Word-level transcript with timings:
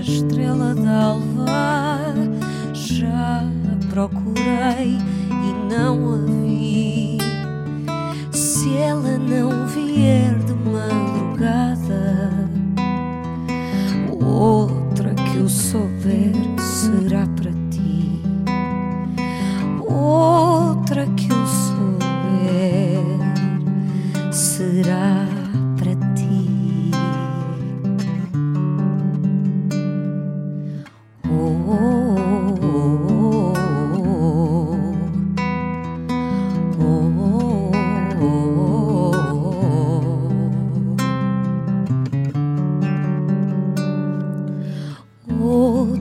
estrela 0.00 0.74
d'alva 0.74 1.46
já 2.72 3.42
a 3.42 3.86
procurei 3.90 4.98
e 5.30 5.74
não 5.74 6.14
a 6.14 6.16
vi. 6.42 7.18
Se 8.32 8.76
ela 8.76 9.18
não 9.18 9.66
vier 9.66 10.38
de 10.38 10.54
madrugada, 10.54 12.30
outra 14.24 15.14
que 15.14 15.36
eu 15.36 15.48
souber 15.48 16.32
será 16.58 17.26
para 17.36 17.52
ti. 17.52 17.59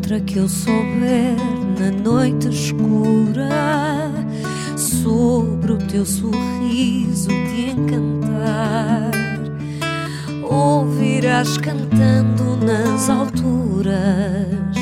Outra 0.10 0.26
que 0.26 0.40
eu 0.40 0.50
souber 0.50 1.36
na 1.78 1.92
noite 1.92 2.50
escura 2.50 4.12
sobre 4.76 5.74
o 5.74 5.78
teu 5.78 6.04
sorriso 6.04 7.28
de 7.28 7.70
encantar. 7.70 9.12
Ouvirás 10.42 11.60
cantando 11.60 12.58
nas 12.58 13.08
alturas 13.08 14.76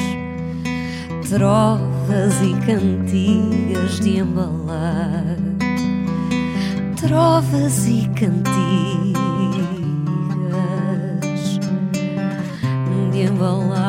trovas 1.29 2.41
e 2.41 2.53
cantigas 2.65 3.99
de 3.99 4.19
embalar, 4.19 5.35
trovas 6.95 7.85
e 7.85 8.07
cantigas 8.15 8.47
de 13.11 13.23
embalar. 13.23 13.86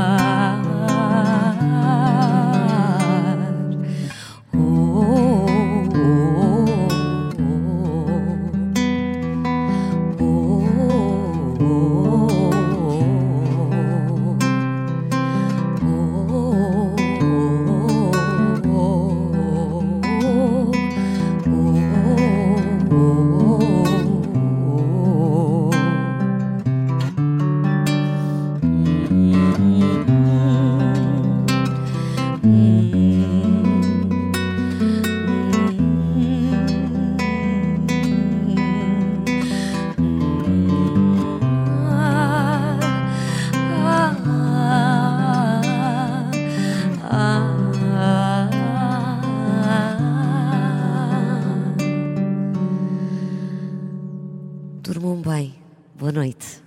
Durmam 54.98 55.23
bem. 55.23 55.55
Boa 55.95 56.11
noite. 56.11 56.61